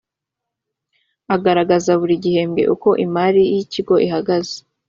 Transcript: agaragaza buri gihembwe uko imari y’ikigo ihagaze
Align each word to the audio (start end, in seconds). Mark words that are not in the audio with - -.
agaragaza 1.35 1.91
buri 1.99 2.13
gihembwe 2.23 2.61
uko 2.73 2.89
imari 3.05 3.41
y’ikigo 3.53 3.95
ihagaze 4.05 4.57